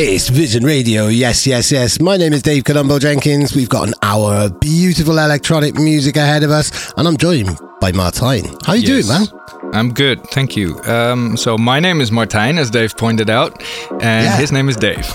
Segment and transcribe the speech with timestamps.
[0.00, 1.08] It's Vision Radio.
[1.08, 2.00] Yes, yes, yes.
[2.00, 3.56] My name is Dave Colombo Jenkins.
[3.56, 7.90] We've got an hour of beautiful electronic music ahead of us, and I'm joined by
[7.90, 8.46] Martijn.
[8.64, 9.08] How are you yes.
[9.08, 9.37] doing, man?
[9.72, 10.80] I'm good, thank you.
[10.84, 14.36] Um, so my name is Martijn, as Dave pointed out, and yeah.
[14.36, 15.06] his name is Dave,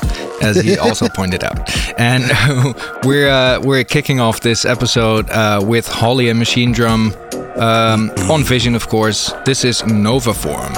[0.41, 1.69] as he also pointed out.
[1.99, 2.23] And
[3.03, 7.15] we're uh, we're kicking off this episode uh, with Holly and Machinedrum
[7.57, 9.33] um, on Vision, of course.
[9.45, 10.73] This is Novaform.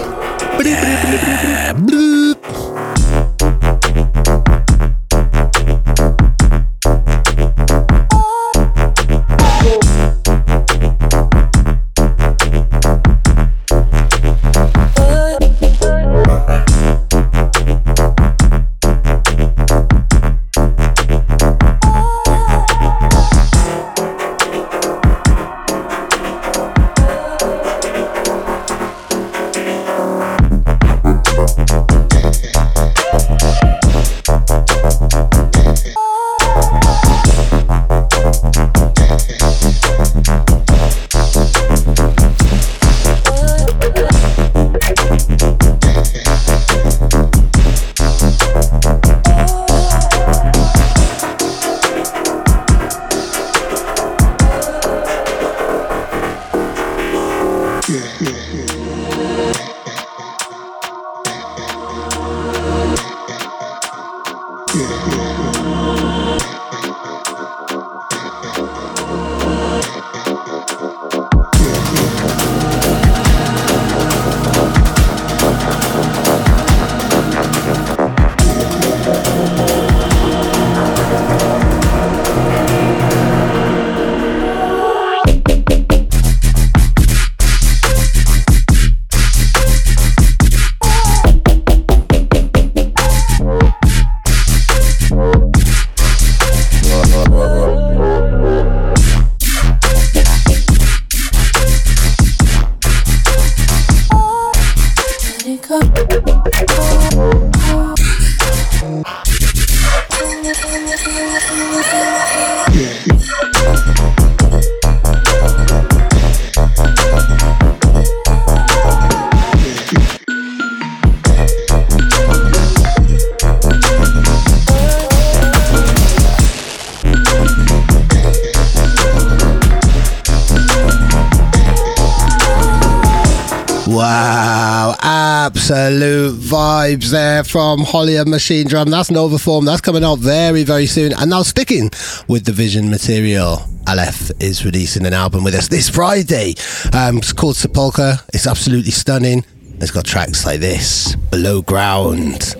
[137.35, 138.90] There from Holly and Machinedrum.
[138.90, 139.66] That's Novaform.
[139.66, 141.12] That's coming out very, very soon.
[141.12, 141.91] And now sticking
[142.29, 143.57] with the Vision material.
[143.90, 146.53] Aleph is releasing an album with us this Friday.
[146.94, 148.19] Um, it's called Sepulchre.
[148.34, 149.44] It's absolutely stunning.
[149.79, 152.56] It's got tracks like this, Below Ground.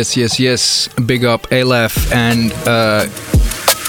[0.00, 0.88] Yes, yes, yes.
[1.04, 3.06] Big up Aleph and uh,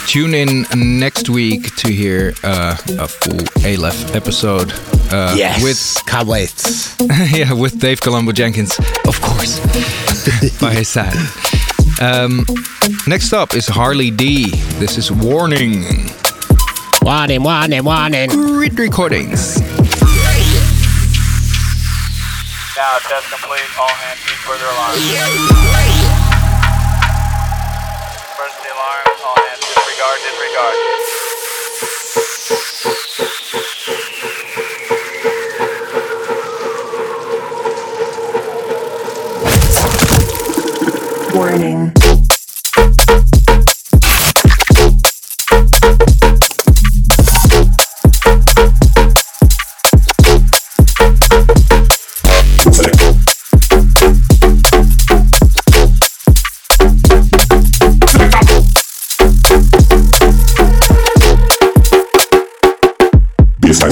[0.08, 4.74] tune in next week to hear uh, a full Aleph episode.
[5.10, 6.52] Uh, yes, with can't wait.
[7.34, 8.78] yeah, with Dave Colombo Jenkins,
[9.08, 9.62] of course,
[10.60, 11.16] by his side.
[12.02, 12.46] Um,
[13.08, 14.50] next up is Harley D.
[14.80, 16.10] This is Warning.
[17.04, 18.30] Warning, warning, warning.
[18.32, 19.62] Great recordings.
[22.82, 23.62] Now, test complete.
[23.80, 25.81] All hands keep further alarm.
[30.20, 31.11] Disregard, disregard.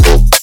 [0.01, 0.38] Jungle.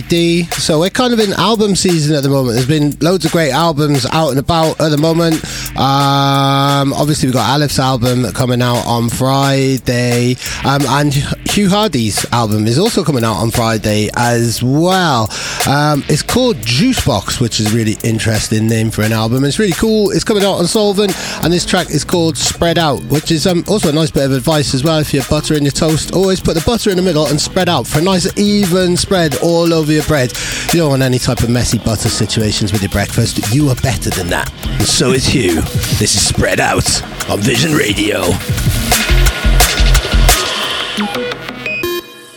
[0.00, 0.44] D.
[0.44, 2.54] So we're kind of in album season at the moment.
[2.54, 5.36] There's been loads of great albums out and about at the moment.
[5.76, 12.66] Um, obviously, we've got Aleph's album coming out on Friday, um, and Hugh Hardie's album
[12.66, 15.28] is also coming out on Friday as well.
[15.68, 19.44] Um, it's called Juicebox, which is a really interesting name for an album.
[19.44, 20.10] It's really cool.
[20.10, 23.64] It's coming out on Soulvent, and this track is called Spread Out, which is um,
[23.68, 24.98] also a nice bit of advice as well.
[24.98, 27.86] If you're buttering your toast, always put the butter in the middle and spread out
[27.86, 30.32] for a nice even spread all over your bread.
[30.72, 33.52] You don't want any type of messy butter situations with your breakfast.
[33.54, 34.52] You are better than that.
[34.66, 35.60] And so is Hugh.
[35.98, 38.22] This is Spread Out on Vision Radio.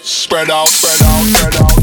[0.01, 1.74] Spread out, spread out, spread out,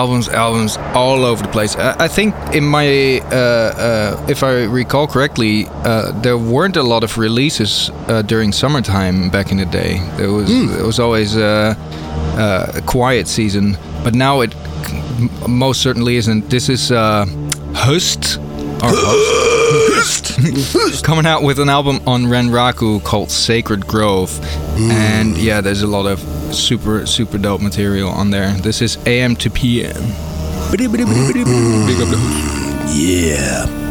[0.00, 1.76] albums, albums, all over the place.
[1.76, 6.82] I, I think in my, uh, uh, if I recall correctly, uh, there weren't a
[6.82, 10.00] lot of releases uh, during summertime back in the day.
[10.16, 10.68] There was, Mm.
[10.76, 11.74] there was always uh,
[12.38, 14.54] uh, a quiet season, but now it
[15.20, 15.30] m-
[15.64, 16.48] most certainly isn't.
[16.50, 17.26] This is uh,
[17.86, 18.38] HØST.
[18.80, 21.02] HØST.
[21.04, 24.30] coming out with an album on Renraku called Sacred Grove,
[24.90, 26.20] and yeah, there's a lot of
[26.54, 28.52] super super dope material on there.
[28.52, 29.92] This is AM to PM.
[31.44, 31.86] Mm-hmm.
[31.86, 32.96] Big up the host.
[32.96, 33.89] Yeah.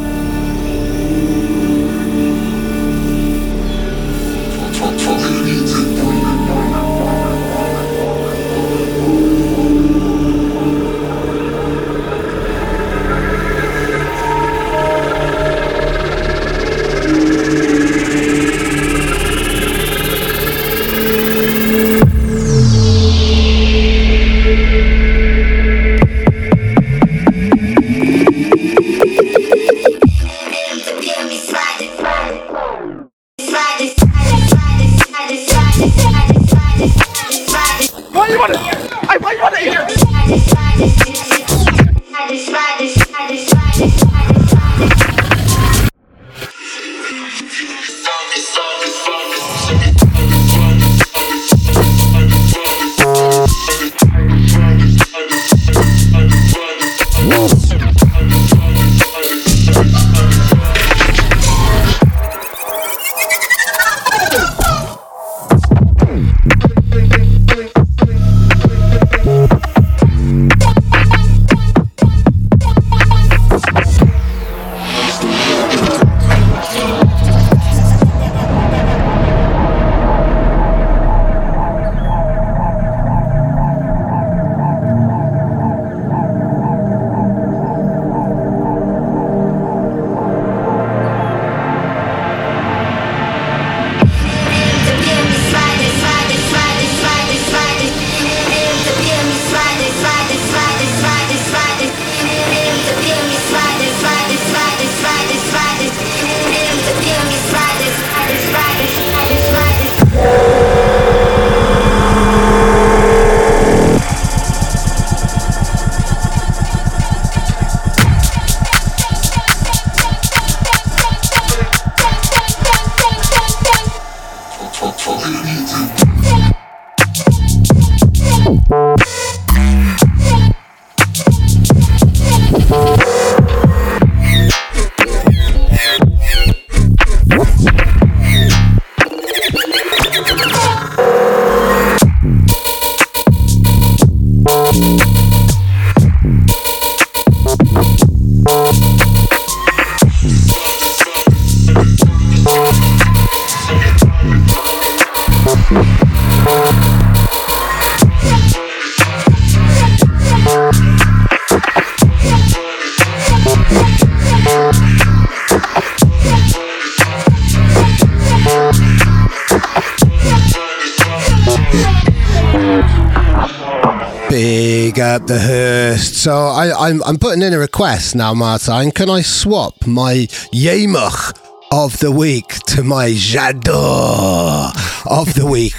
[176.90, 178.90] I'm, I'm putting in a request now, Martin.
[178.90, 181.38] Can I swap my Yamach
[181.72, 184.72] of the week to my J'adore
[185.06, 185.76] of the week?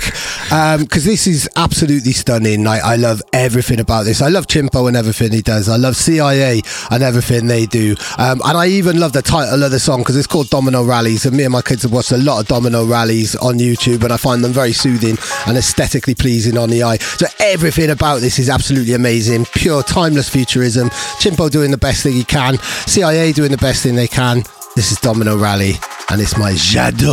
[0.50, 2.66] Because this is absolutely stunning.
[2.66, 4.21] I, I love everything about this.
[4.21, 5.69] I love Chimpo and everything he does.
[5.69, 7.95] I love CIA and everything they do.
[8.19, 11.25] Um, and I even love the title of the song because it's called Domino Rallies.
[11.25, 14.12] And me and my kids have watched a lot of Domino Rallies on YouTube and
[14.12, 15.16] I find them very soothing
[15.47, 16.97] and aesthetically pleasing on the eye.
[16.97, 19.45] So everything about this is absolutely amazing.
[19.54, 20.90] Pure timeless futurism.
[21.21, 22.59] Chimpo doing the best thing he can.
[22.59, 24.42] CIA doing the best thing they can.
[24.76, 25.74] This is Domino Rally
[26.10, 27.08] and it's my J'adore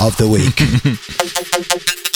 [0.00, 2.04] of the week.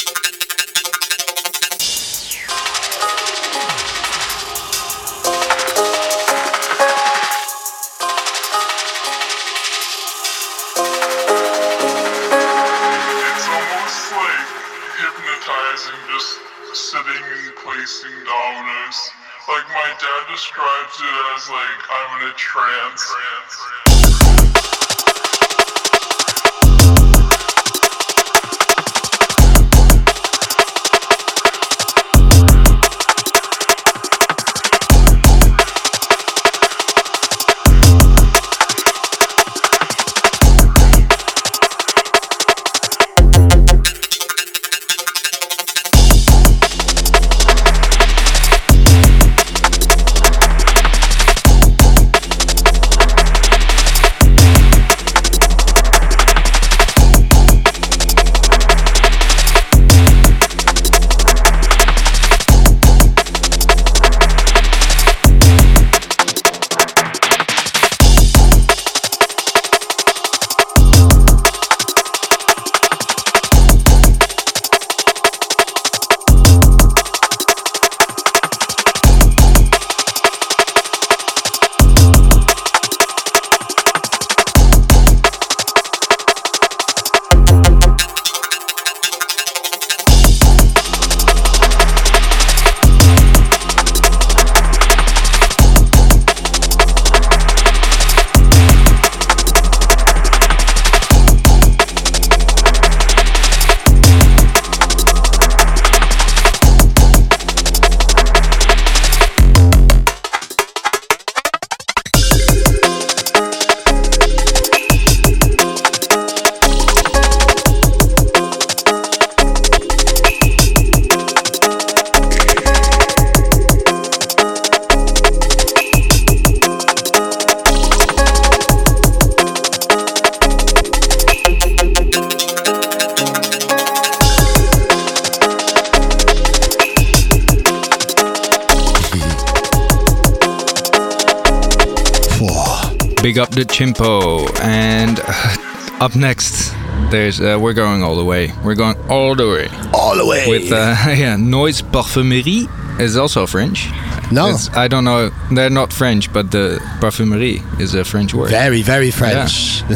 [143.63, 144.49] the chimpo.
[144.63, 146.73] And uh, up next,
[147.11, 148.53] there's uh, we're going all the way.
[148.65, 150.49] We're going all the way All the way.
[150.49, 152.67] with uh, yeah, Noise Parfumerie
[153.01, 153.89] is also French.
[154.33, 154.49] no.
[154.51, 155.31] It's, I don't know.
[155.51, 158.51] They're not French, but the parfumerie is a French word.
[158.51, 159.83] Very, very French.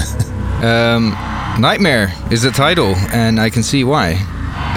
[0.57, 1.11] Um,
[1.61, 4.15] Nightmare is the title, and I can see why.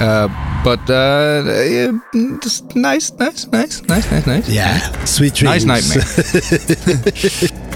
[0.01, 0.27] Uh,
[0.61, 1.91] but uh, yeah,
[2.43, 4.49] just nice, nice, nice, nice, nice, nice.
[4.49, 5.05] yeah.
[5.05, 5.63] Sweet dreams.
[5.63, 7.61] Nice nightmare.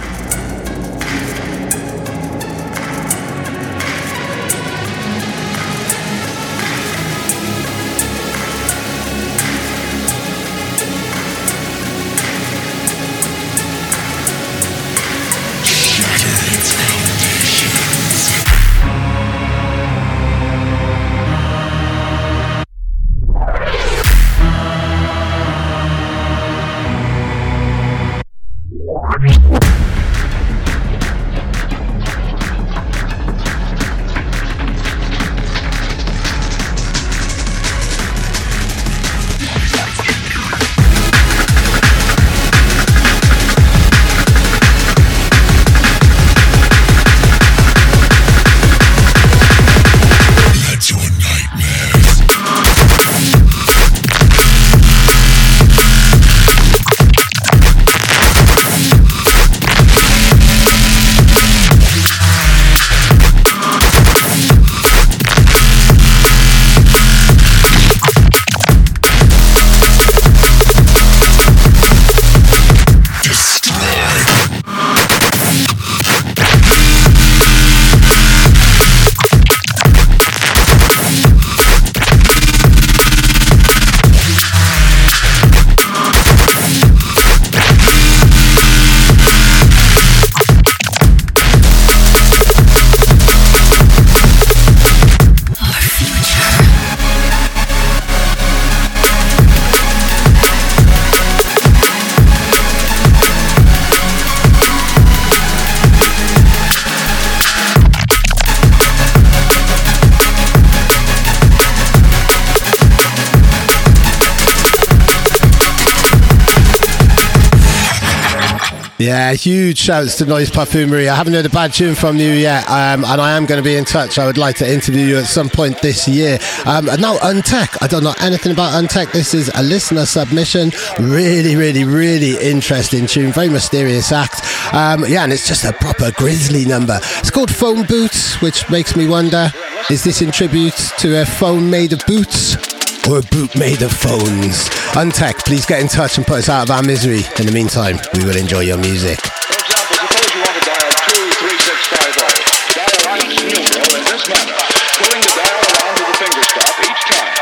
[119.44, 121.10] huge shouts to Noise Parfumerie.
[121.10, 123.64] I haven't heard a bad tune from you yet, um, and I am going to
[123.64, 124.18] be in touch.
[124.18, 126.40] I would like to interview you at some point this year.
[126.66, 127.78] Um, and now, Untek.
[127.82, 129.12] I don't know anything about Untek.
[129.12, 130.72] This is a listener submission.
[130.98, 133.34] Really, really, really interesting tune.
[133.34, 134.42] Very mysterious act.
[134.74, 137.00] Um, yeah, and it's just a proper grizzly number.
[137.18, 139.52] It's called Phone Boots, which makes me wonder
[139.90, 142.83] is this in tribute to a phone made of boots?
[143.10, 144.72] Or a boot made of phones.
[144.96, 147.28] Untek, please get in touch and put us out of our misery.
[147.36, 149.20] In the meantime, we will enjoy your music.
[149.20, 152.80] For example, suppose you want to dial 23650.
[152.80, 154.56] Dial each numeral in this manner,
[155.04, 157.34] pulling the dial around to the finger stop each time.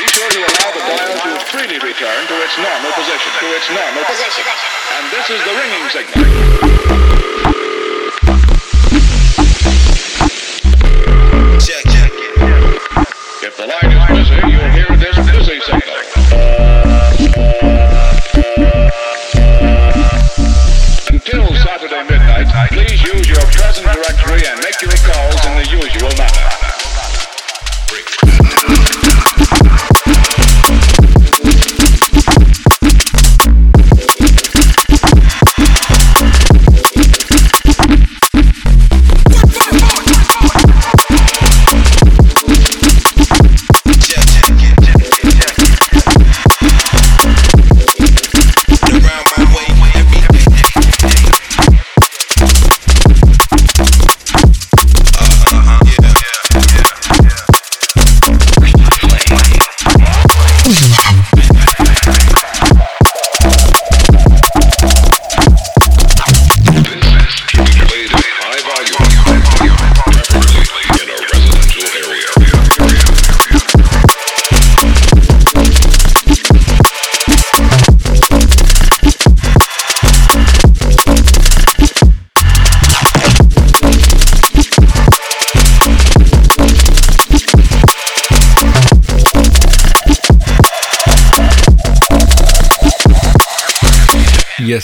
[0.00, 3.30] Be sure to allow the dial to freely return to its normal position.
[3.36, 4.44] To its normal position.
[4.96, 7.41] And this is the ringing signal.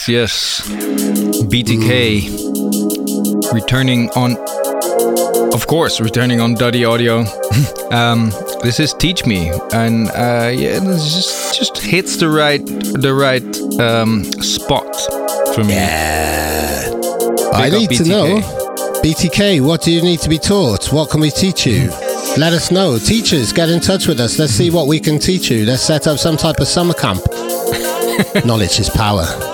[0.08, 1.42] Yes, yes.
[1.42, 4.36] BTK returning on,
[5.52, 7.18] of course, returning on Dutty Audio.
[7.90, 8.30] um,
[8.62, 13.44] this is Teach Me, and uh, yeah, this just just hits the right the right
[13.80, 14.96] um, spot
[15.54, 15.74] for me.
[15.74, 16.90] Yeah.
[17.52, 18.40] I need to know.
[19.02, 20.90] BTK, what do you need to be taught?
[20.90, 21.90] What can we teach you?
[22.38, 22.98] Let us know.
[22.98, 24.38] Teachers, get in touch with us.
[24.38, 25.66] Let's see what we can teach you.
[25.66, 27.20] Let's set up some type of summer camp.
[28.46, 29.47] Knowledge is power.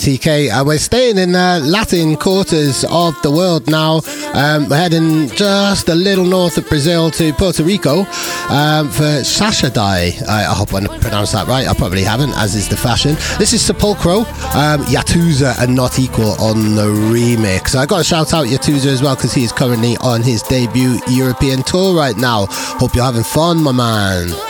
[0.00, 0.48] BTK.
[0.50, 4.00] Uh, we're staying in the Latin quarters of the world now.
[4.32, 8.00] Um, we're heading just a little north of Brazil to Puerto Rico
[8.48, 10.26] um, for Sashadai.
[10.26, 11.68] I, I hope I pronounced that right.
[11.68, 13.14] I probably haven't, as is the fashion.
[13.38, 14.20] This is Sepulcro,
[14.54, 17.74] um, Yatuza, and Not Equal on the remix.
[17.74, 20.98] I got to shout out Yatuza as well because he is currently on his debut
[21.10, 22.46] European tour right now.
[22.48, 24.49] Hope you're having fun, my man.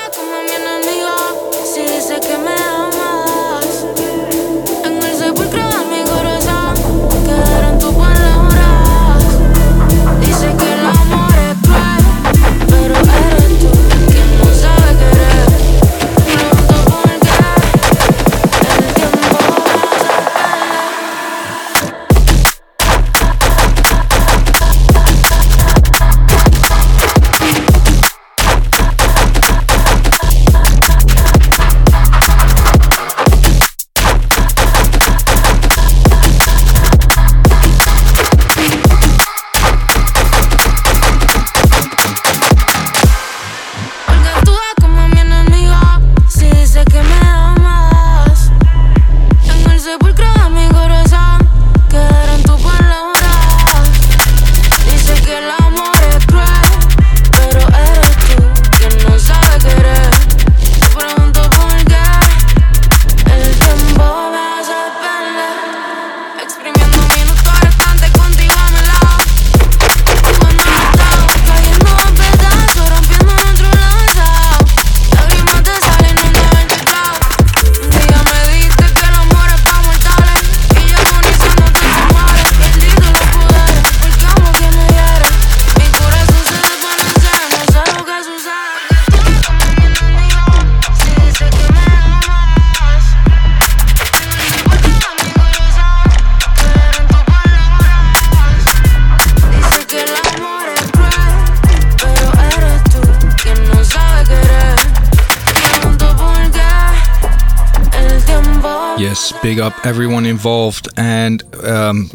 [109.11, 110.87] Yes, big up everyone involved.
[110.96, 112.09] And um,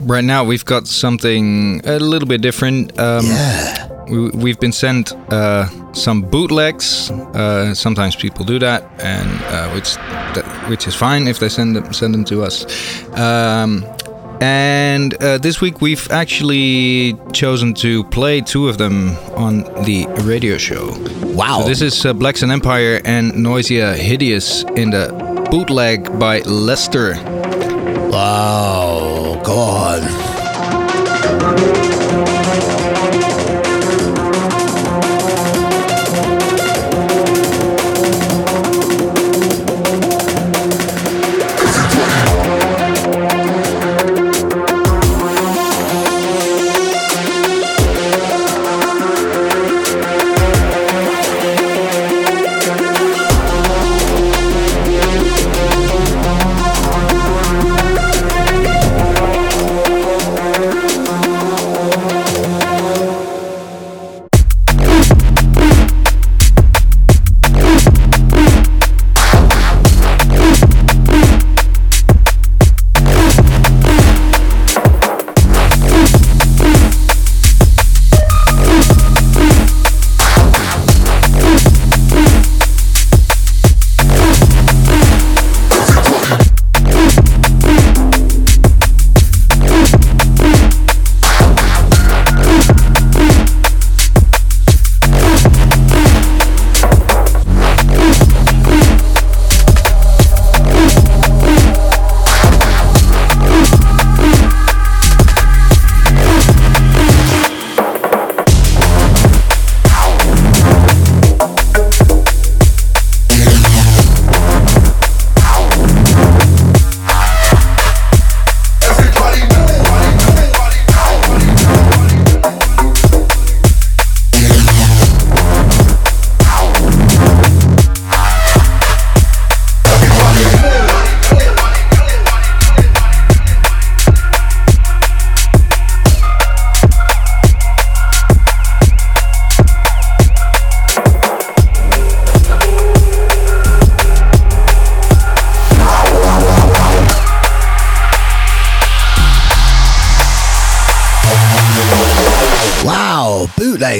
[0.00, 2.98] right now we've got something a little bit different.
[2.98, 4.04] Um, Yeah.
[4.10, 7.08] we, we've been sent uh, some bootlegs.
[7.12, 9.94] Uh, sometimes people do that, and uh, which
[10.34, 12.66] that, which is fine if they send them send them to us.
[13.16, 13.84] Um,
[14.40, 20.58] and uh, this week we've actually chosen to play two of them on the radio
[20.58, 20.96] show.
[21.36, 21.60] Wow.
[21.60, 27.14] So this is uh, Black Sun Empire and Noisia Hideous in the bootleg by Lester.
[28.12, 29.58] Wow, go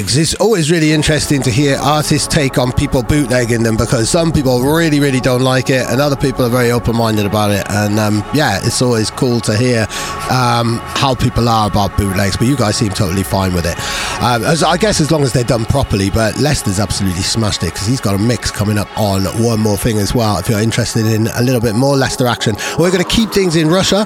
[0.01, 0.17] bootlegs.
[0.17, 4.61] It's always really interesting to hear artists' take on people bootlegging them because some people
[4.61, 7.63] really, really don't like it, and other people are very open minded about it.
[7.69, 9.87] And um, yeah, it's always cool to hear
[10.29, 13.77] um, how people are about bootlegs, but you guys seem totally fine with it.
[14.21, 17.73] Um, as, I guess as long as they're done properly, but Lester's absolutely smashed it
[17.73, 20.37] because he's got a mix coming up on One More Thing as well.
[20.37, 23.55] If you're interested in a little bit more Lester action, we're going to keep things
[23.55, 24.05] in Russia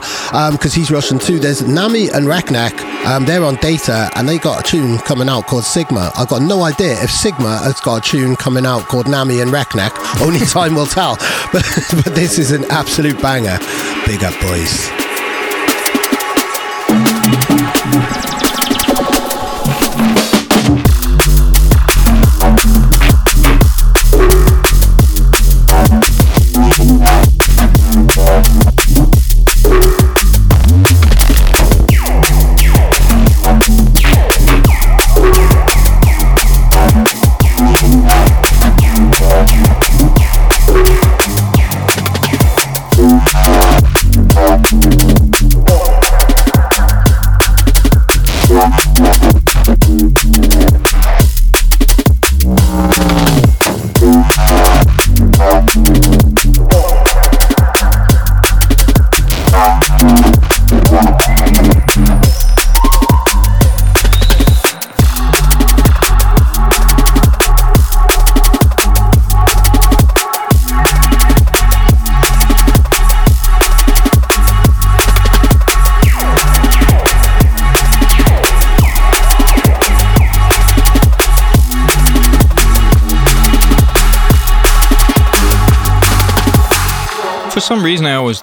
[0.51, 1.39] because he's Russian too.
[1.39, 2.73] There's Nami and Reknak,
[3.05, 6.11] um, they're on data and they got a tune coming out called Sigma.
[6.15, 9.51] I've got no idea if Sigma has got a tune coming out called Nami and
[9.51, 9.91] Reknak.
[10.19, 11.17] Only time will tell.
[11.51, 11.63] But,
[12.03, 13.59] but this is an absolute banger.
[14.05, 14.89] Big up, boys.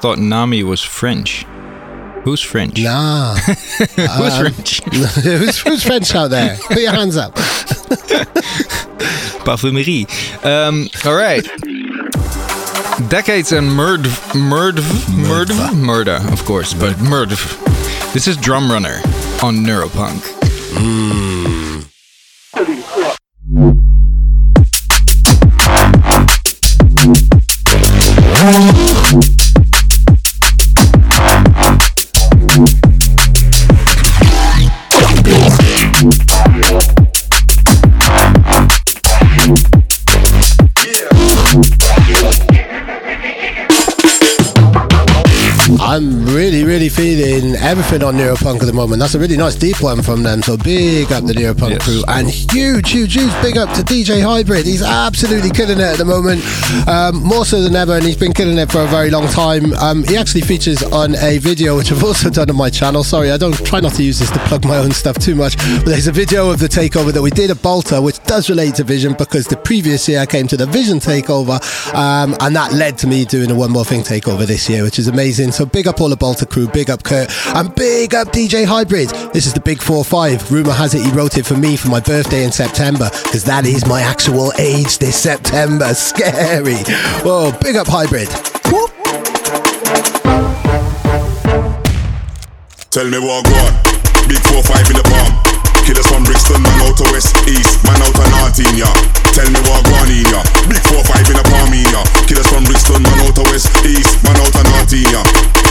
[0.03, 1.45] Thought Nami was French.
[2.25, 2.79] Who's French?
[2.79, 3.35] Nah.
[3.37, 4.83] Who's Um, French?
[5.25, 6.57] who's, who's French out there?
[6.69, 7.35] Put your hands up.
[9.45, 10.07] Parfumerie.
[10.45, 11.43] Um, all right.
[13.09, 14.79] Decades and murd, murd,
[15.27, 17.31] murd, murder, of course, but murd.
[18.13, 19.01] This is Drum Runner
[19.43, 20.23] on Neuropunk.
[20.77, 21.12] I'm
[47.73, 49.01] everything on Neuropunk at the moment.
[49.01, 50.43] That's a really nice deep one from them.
[50.43, 51.85] So big up the Neuropunk Yes.
[51.85, 54.67] crew and huge, huge, huge big up to DJ Hybrid.
[54.67, 56.45] He's absolutely killing it at the moment,
[56.87, 59.73] um, more so than ever, and he's been killing it for a very long time.
[59.77, 63.03] Um, he actually features on a video which I've also done on my channel.
[63.05, 65.57] Sorry, I don't try not to use this to plug my own stuff too much,
[65.57, 68.75] but there's a video of the takeover that we did at Bolter, which does relate
[68.75, 71.57] to Vision because the previous year I came to the Vision takeover,
[71.95, 74.99] um, and that led to me doing a One More Thing takeover this year, which
[74.99, 75.53] is amazing.
[75.53, 79.11] So big up all the Bolter crew, big up Kurt, and big up DJ Hybrid.
[79.33, 80.51] This is the Big 4 5.
[80.51, 83.67] Rumour has it he wrote it for me for my birthday in September, because that
[83.67, 85.95] is my actual age this September.
[85.95, 86.81] Scary.
[87.23, 88.29] Whoa, big up Hybrid.
[88.73, 88.91] Whoop.
[92.89, 93.73] Tell me what go on.
[94.29, 95.33] Big 4-5 in the palm.
[95.85, 98.59] Killers from Brixton, man out to West East, man out to North.
[99.35, 100.41] Tell me what go on in ya.
[100.69, 102.03] Big 4-5 in the palm in ya.
[102.25, 104.89] Killers from Brixton, man out to West East, man out to North.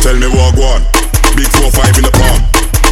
[0.03, 1.10] Tell me what go on.
[1.35, 2.39] Big 4-5 in the palm.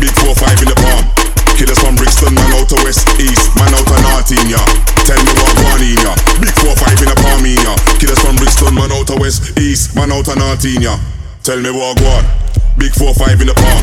[0.00, 1.23] Big 4-5 in the palm.
[1.64, 4.60] Killers from Brixton, man out to West East, man out to North in ya.
[5.08, 6.12] Tell me what go on in ya.
[6.36, 7.72] Big 4-5 in the palm in ya.
[7.96, 11.00] Killers from Brixton, man out to West East, man out to North in ya.
[11.40, 12.28] Tell me what go on.
[12.76, 13.80] Big 4-5 in the palm.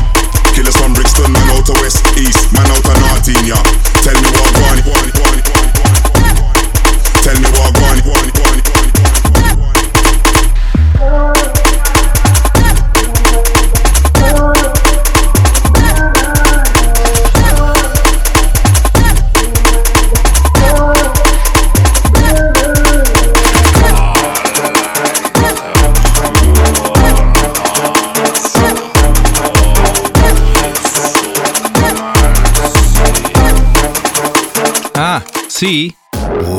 [0.54, 3.58] Killers from Brixton, man out to West East, man out to North in ya.
[4.06, 4.78] Tell me what go on.
[4.78, 5.42] go on, go on, go
[5.74, 6.54] on, go on, go on, go on.
[7.18, 7.74] Tell me what
[11.58, 11.61] go
[35.62, 35.94] see,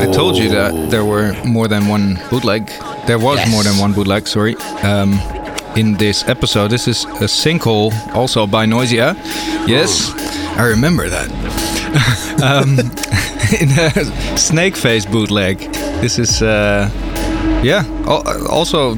[0.04, 2.64] I told you that there were more than one bootleg.
[3.06, 3.52] there was Yes.
[3.52, 4.28] more than one bootleg.
[4.28, 4.56] Sorry.
[4.82, 5.20] Um,
[5.76, 9.16] in this episode, this is a sinkhole, also by Noisia.
[9.68, 10.14] Yes,
[10.58, 11.28] I remember that.
[12.50, 12.80] um,
[13.62, 13.92] in a
[14.38, 15.58] Snakeface bootleg.
[16.02, 16.42] This is.
[16.42, 16.90] Uh,
[17.64, 17.86] yeah.
[18.50, 18.96] Also, uh,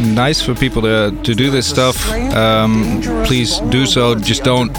[0.00, 1.96] nice for people to to do this stuff.
[2.34, 4.14] Um, please do so.
[4.14, 4.72] Just don't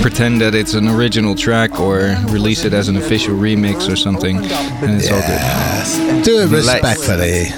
[0.00, 4.36] pretend that it's an original track or release it as an official remix or something.
[4.36, 6.24] And it's all good.
[6.24, 6.82] Do it Relax.
[6.82, 7.52] respectfully.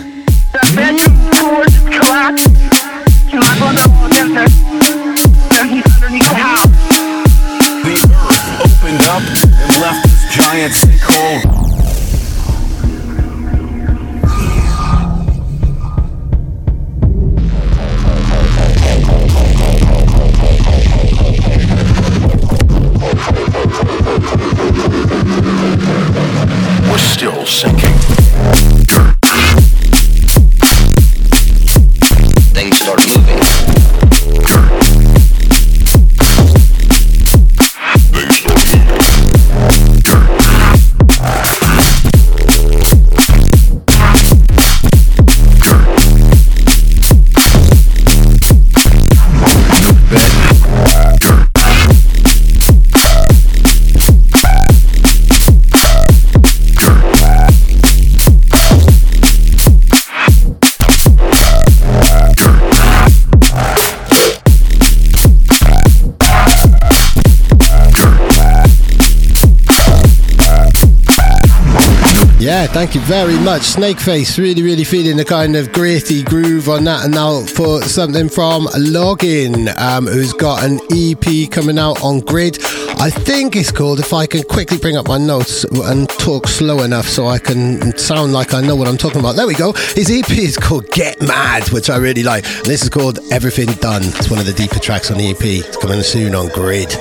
[72.48, 73.60] Yeah, thank you very much.
[73.60, 77.04] Snakeface, really, really feeling the kind of gritty groove on that.
[77.04, 82.56] And now for something from L0G1N, um, who's got an EP coming out on Grid.
[82.98, 86.84] I think it's called, if I can quickly bring up my notes and talk slow
[86.84, 89.36] enough so I can sound like I know what I'm talking about.
[89.36, 89.72] There we go.
[89.72, 92.46] His EP is called Get Mad, which I really like.
[92.46, 94.04] And this is called Everything Done.
[94.04, 95.42] It's one of the deeper tracks on the EP.
[95.42, 96.96] It's coming soon on Grid.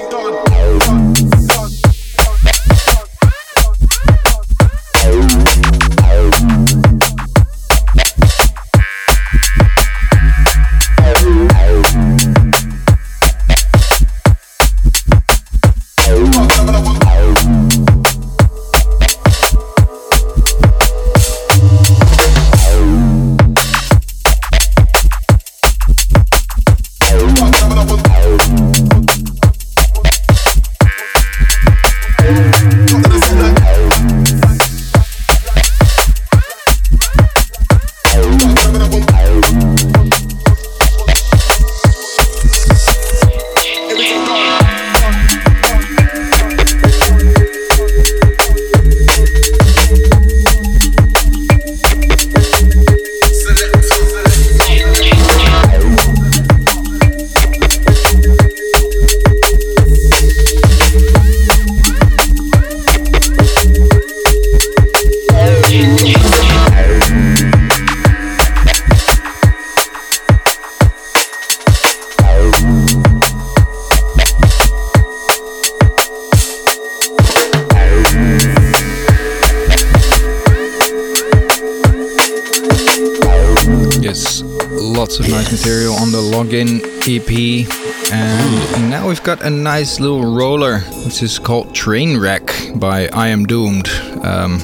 [84.08, 86.80] Yes, lots of nice material on the L0G1N
[87.10, 88.14] EP.
[88.14, 93.45] And now we've got a nice little roller, which is called Trainwreck by I Am
[93.45, 93.89] Doomed.
[94.24, 94.62] Um,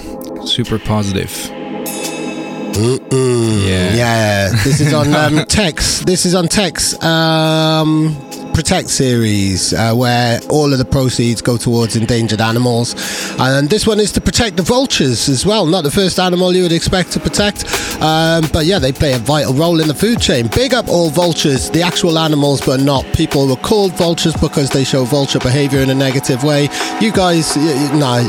[0.48, 1.30] super positive.
[3.12, 3.94] Yeah.
[3.94, 6.00] Yeah, this is on um, Tex.
[6.00, 8.16] This is on Tex um,
[8.54, 12.96] Protect series, uh, where all of the proceeds go towards endangered animals,
[13.40, 15.66] and this one is to protect the vultures as well.
[15.66, 17.66] Not the first animal you would expect to protect,
[18.02, 20.48] um, but yeah, they play a vital role in the food chain.
[20.56, 24.70] Big up all vultures, the actual animals, but not people who are called vultures because
[24.70, 26.70] they show vulture behavior in a negative way.
[27.02, 28.20] You guys, nah,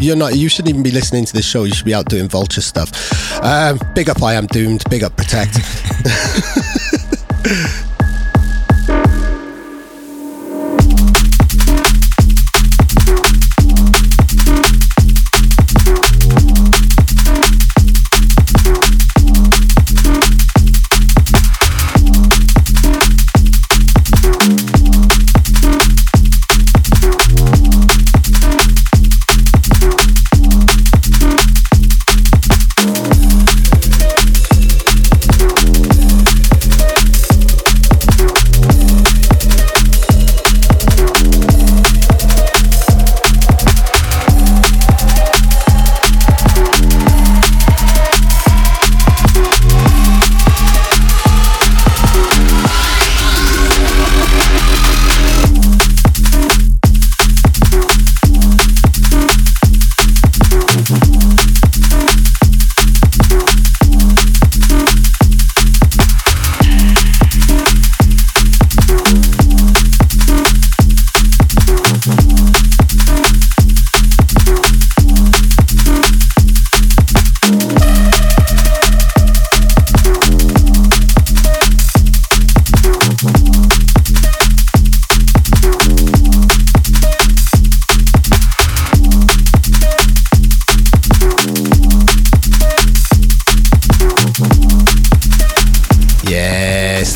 [0.00, 0.36] you're not.
[0.36, 1.64] You shouldn't even be listening to this show.
[1.64, 2.90] You should be out doing vulture stuff.
[3.42, 4.82] Um, big up, I am doomed.
[4.90, 5.60] Big up, protect.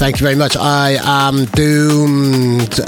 [0.07, 0.57] thank you very much.
[0.57, 1.47] I am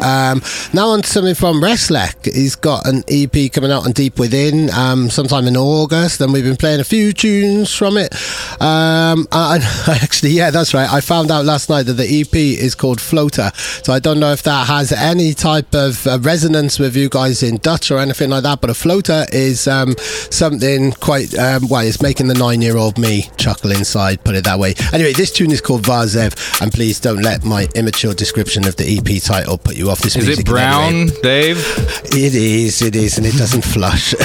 [0.00, 2.32] Um, now on something from Reslek.
[2.32, 6.44] He's got an EP coming out on Deep Within um, sometime in August, and we've
[6.44, 8.14] been playing a few tunes from it.
[8.60, 10.90] Um, and actually, yeah, that's right.
[10.90, 14.32] I found out last night that the EP is called Floater, so I don't know
[14.32, 18.30] if that has any type of uh, resonance with you guys in Dutch or anything
[18.30, 18.60] like that.
[18.60, 21.86] But a floater is um, something quite um, well.
[21.86, 24.24] It's making the nine-year-old me chuckle inside.
[24.24, 24.74] Put it that way.
[24.92, 26.60] Anyway, this tune is called Vazev.
[26.60, 30.16] and please don't let my immature description of the EP title put you off this
[30.16, 30.60] Is music it any way.
[30.62, 31.58] brown, Dave?
[32.06, 34.14] It is, it is, and it doesn't flush.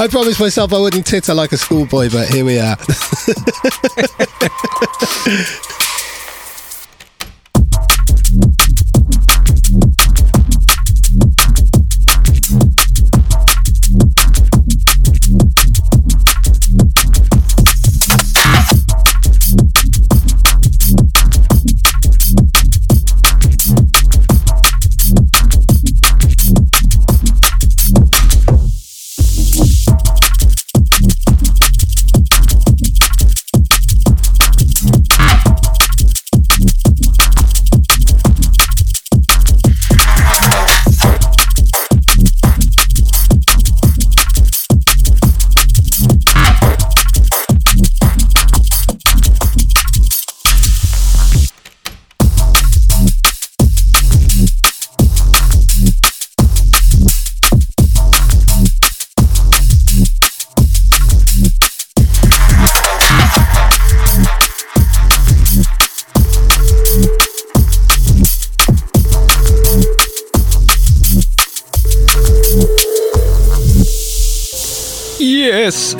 [0.00, 2.76] I promised myself I wouldn't titter like a schoolboy, but here we are.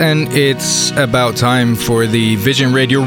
[0.00, 3.02] and it's about time for the Vision Radio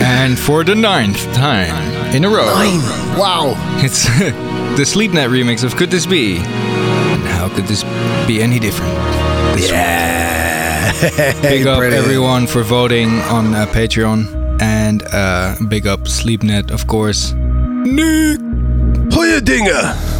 [0.00, 1.74] and for the ninth time
[2.14, 2.46] in a row.
[2.46, 2.78] Nine.
[3.18, 3.54] Wow!
[3.82, 4.04] It's
[4.78, 7.82] the Sleepnet remix of "Could This Be?" And how could this
[8.26, 8.94] be any different?
[9.56, 10.92] This yeah.
[11.42, 17.32] big up everyone for voting on uh, Patreon, and uh, big up Sleepnet, of course.
[17.32, 18.40] Nick.
[19.12, 20.13] Hoya Dinger.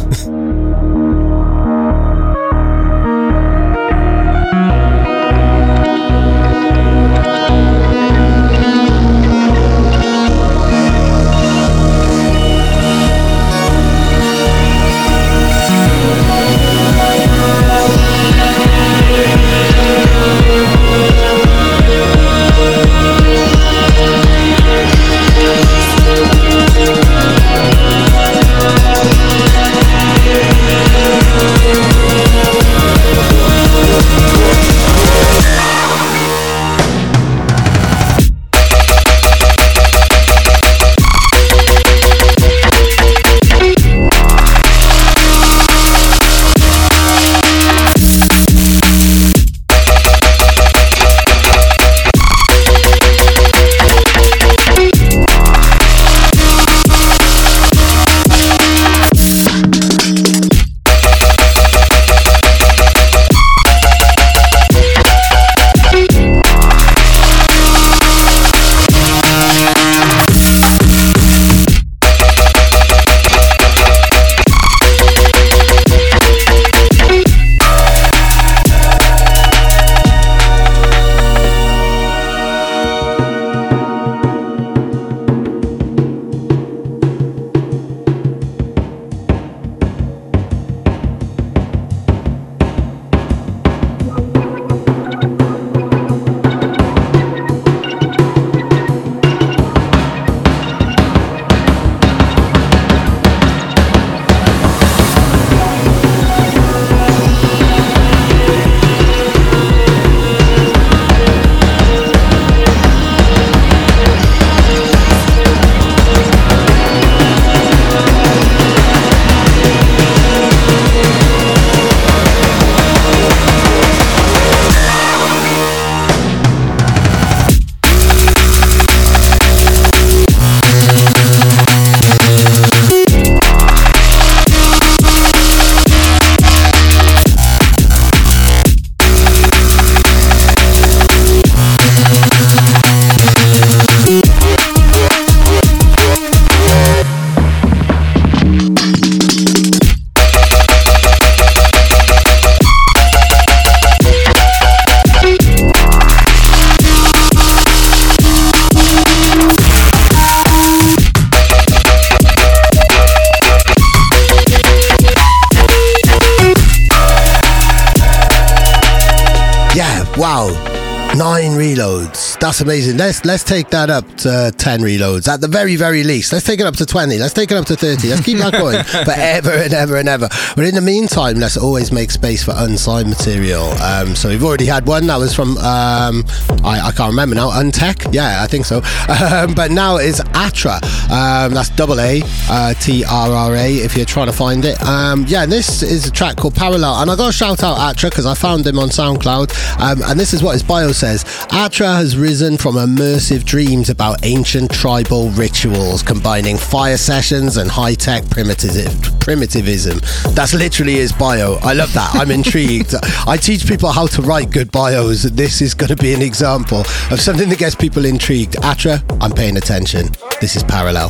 [169.75, 170.84] Yeah, wow.
[171.13, 172.37] Nine reloads.
[172.39, 172.97] That's amazing.
[172.97, 176.33] Let's let's take that up to ten reloads at the very very least.
[176.33, 177.17] Let's take it up to twenty.
[177.17, 178.09] Let's take it up to thirty.
[178.09, 180.27] Let's keep that going forever and ever and ever.
[180.57, 183.63] But in the meantime, let's always make space for unsigned material.
[183.81, 186.25] Um, so we've already had one that was from um,
[186.65, 187.49] I, I can't remember now.
[187.49, 188.13] Untek.
[188.13, 188.81] Yeah, I think so.
[189.25, 190.75] Um, but now it's Atra.
[191.09, 193.75] Um, that's double A uh, T R R A.
[193.75, 194.81] If you're trying to find it.
[194.83, 198.09] Um, yeah, this is a track called Parallel, and I got to shout out Atra
[198.09, 199.79] because I found him on SoundCloud.
[199.79, 201.25] Um, and this is what his bio says.
[201.51, 208.29] Atra has risen from immersive dreams about ancient tribal rituals, combining fire sessions and high-tech
[208.29, 209.19] primitivism.
[209.19, 209.99] primitivism.
[210.33, 211.55] That's literally his bio.
[211.61, 212.15] I love that.
[212.15, 212.93] I'm intrigued.
[213.27, 215.23] I teach people how to write good bios.
[215.23, 216.81] This is going to be an example
[217.11, 218.55] of something that gets people intrigued.
[218.63, 220.09] Atra, I'm paying attention.
[220.41, 221.09] This is Parallel.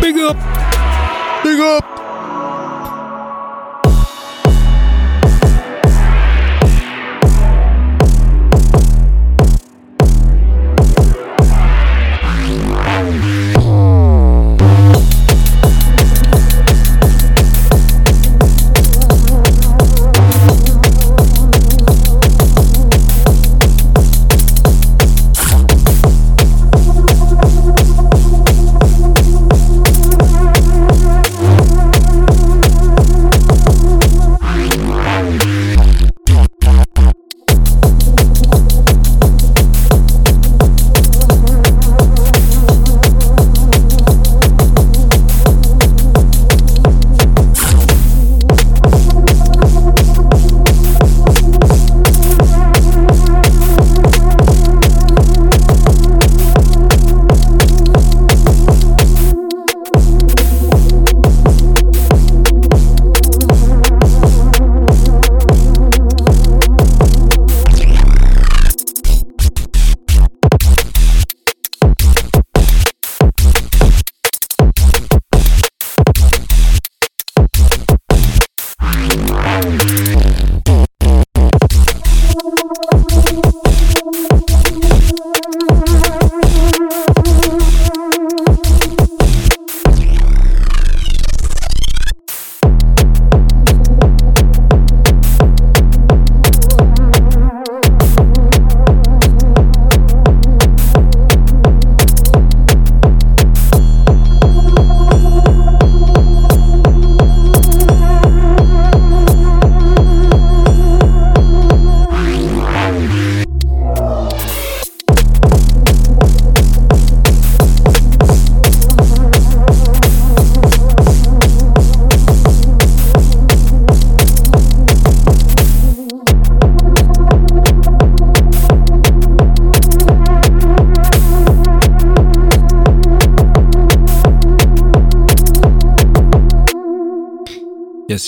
[0.00, 0.36] Big up.
[1.44, 1.97] Big up.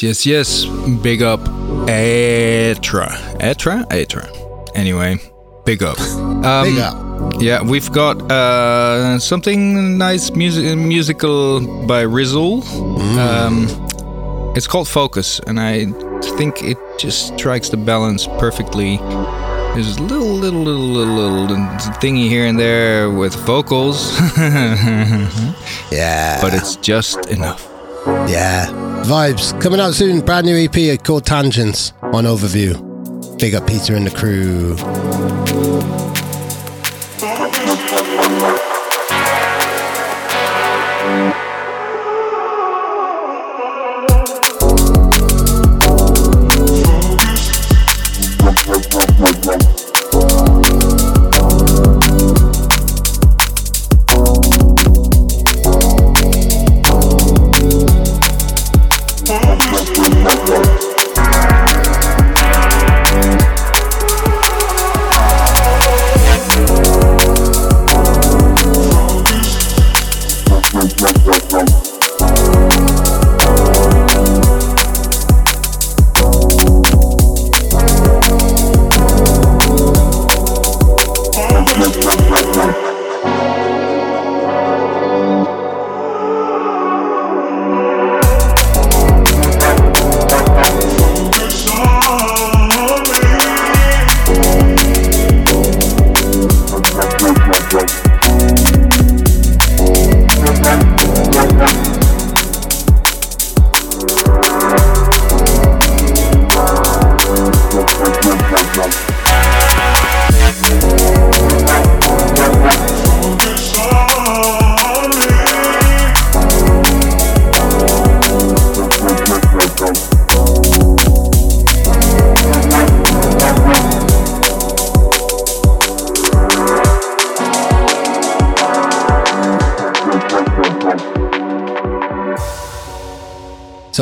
[0.02, 0.64] Yes, yes, yes.
[1.02, 1.40] Big up
[1.86, 3.08] Etra.
[3.38, 3.86] Etra?
[3.88, 4.26] Etra.
[4.74, 5.18] Anyway,
[5.64, 5.98] big up.
[6.40, 7.42] Um, Big up.
[7.42, 12.62] Yeah, we've got uh, something nice music musical by Rizzle.
[13.18, 13.66] Um,
[14.56, 15.84] it's called Focus, and I
[16.38, 18.96] think it just strikes the balance perfectly.
[19.74, 21.56] There's a little, little, little, little, little
[22.00, 24.18] thingy here and there with vocals,
[25.92, 26.38] Yeah.
[26.40, 27.68] but it's just enough.
[28.30, 28.89] Yeah.
[29.04, 29.58] Vibes.
[29.60, 30.20] Coming out soon.
[30.20, 33.38] Brand new EP called Tangents on Overview.
[33.38, 34.76] Big up Peter and the crew.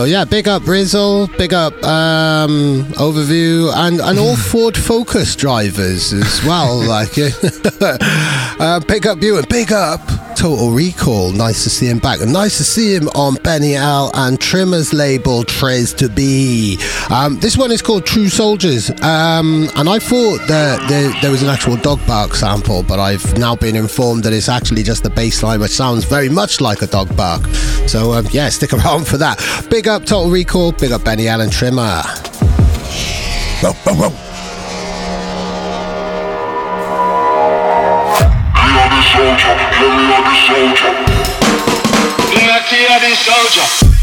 [0.08, 6.42] Yeah, big up Rizzle, big up um, Overview, and and all Ford Focus drivers as
[6.44, 6.76] well.
[6.82, 7.12] like,
[8.60, 10.00] uh, big up you and big up
[10.38, 11.32] Total Recall.
[11.32, 12.20] Nice to see him back.
[12.20, 16.78] And nice to see him on Benny L and Trimmer's label Tres to Be.
[17.10, 18.88] Um, this one is called True Soldiers.
[19.02, 23.36] Um, and I thought that there, there was an actual dog bark sample, but I've
[23.36, 26.82] now been informed that it's actually just the bass line, which sounds very much like
[26.82, 27.44] a dog bark.
[27.88, 29.40] So um, yeah, stick around for that.
[29.68, 30.70] Big up Total Recall.
[30.70, 32.02] Big up Benny L and Trimmer.
[39.80, 40.92] Let me hear the soldier.
[42.34, 43.97] Let me hear the soldier.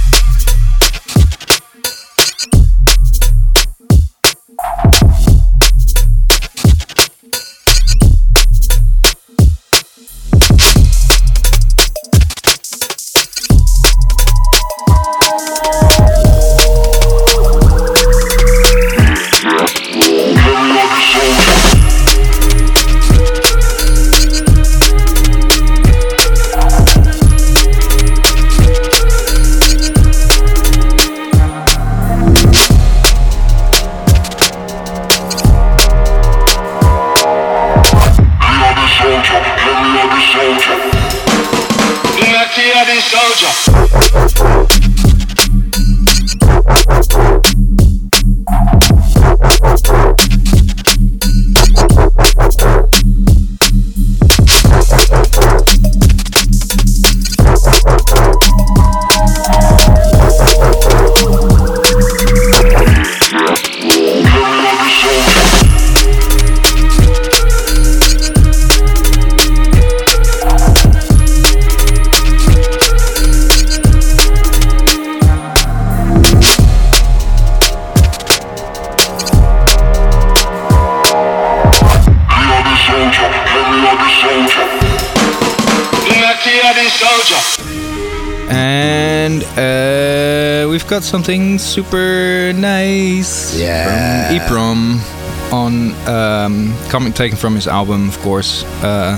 [88.50, 94.30] And uh, we've got something super nice Yeah.
[94.30, 98.64] from EPROM on um, coming taken from his album, of course.
[98.84, 99.18] Uh,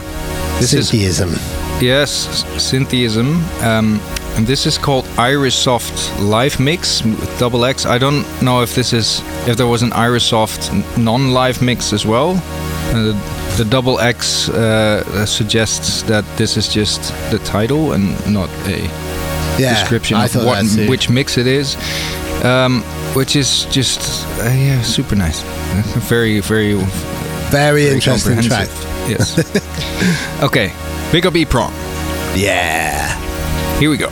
[0.59, 1.31] this is Syntheism.
[1.81, 3.43] yes, Syntheism.
[3.61, 3.99] Um,
[4.35, 7.85] and this is called Irisoft Live Mix with double X.
[7.85, 12.35] I don't know if this is if there was an Irisoft non-live mix as well.
[12.93, 13.13] Uh,
[13.57, 18.79] the double X uh, suggests that this is just the title and not a
[19.59, 21.75] Yeah, description I of what which mix it is,
[22.43, 22.81] um,
[23.13, 23.99] which is just
[24.39, 25.41] uh, yeah, super nice.
[26.09, 26.73] Very, very,
[27.51, 28.67] Very interesting track.
[29.07, 29.37] Yes.
[30.43, 30.71] okay,
[31.11, 31.71] big up EPROM.
[32.35, 33.17] Yeah.
[33.79, 34.09] Here we go.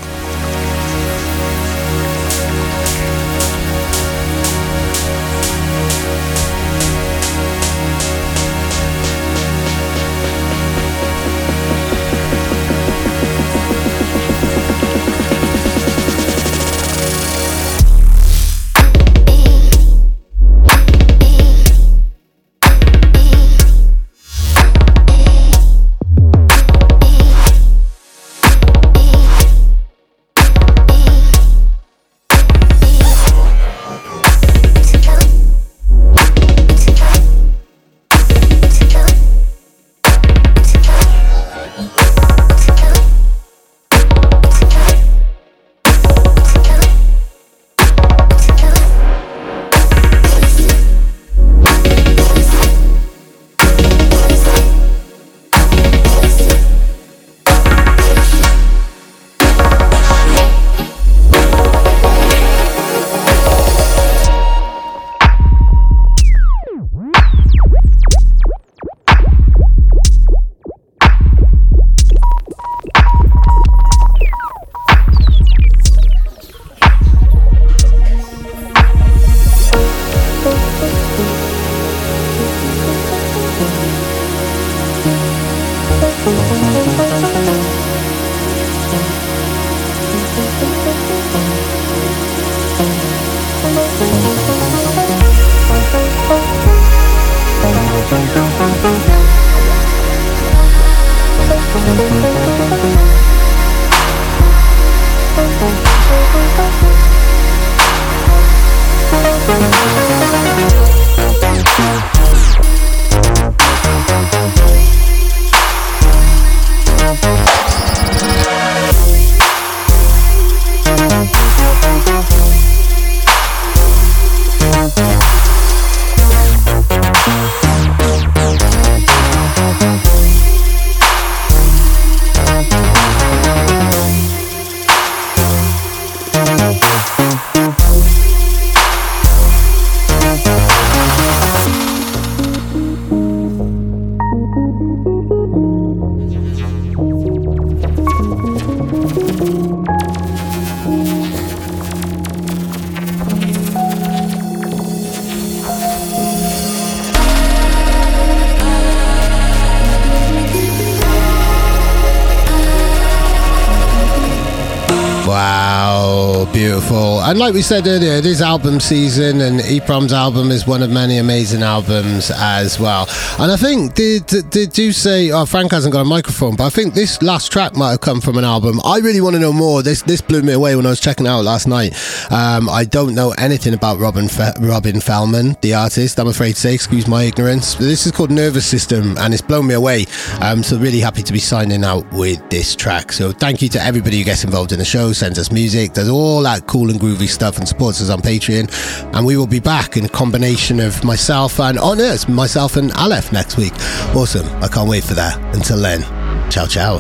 [167.46, 171.20] Like we said earlier, it is album season, and EPROM's album is one of many
[171.20, 173.08] amazing albums as well.
[173.38, 176.70] And I think, did did you say, oh, Frank hasn't got a microphone, but I
[176.72, 178.82] think this last track might have come from an album.
[178.84, 179.84] I really want to know more.
[179.84, 181.94] This this blew me away when I was checking out last night.
[182.32, 186.60] Um, I don't know anything about Robin Fe- Robin Fellman, the artist, I'm afraid to
[186.60, 187.76] say, excuse my ignorance.
[187.76, 190.08] But this is called Nervous System, and it's blown me away.
[190.42, 193.12] Um, so really happy to be signing out with this track.
[193.12, 196.10] So thank you to everybody who gets involved in the show, sends us music, does
[196.10, 198.72] all that cool and groovy stuff and supports us on Patreon.
[199.14, 202.76] And we will be back in a combination of myself and, oh no, it's myself
[202.78, 203.74] and Aleph next week.
[204.16, 204.48] Awesome.
[204.64, 205.38] I can't wait for that.
[205.56, 206.02] Until then,
[206.50, 207.00] ciao, ciao.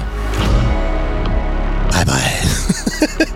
[1.89, 3.25] Bye bye.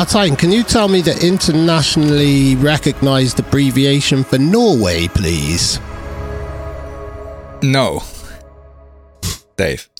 [0.00, 5.78] Martijn, can you tell me the internationally recognized abbreviation for Norway, please?
[7.62, 8.02] No.
[9.56, 9.90] Dave.